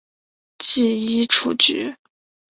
[0.57, 1.95] 记一出局。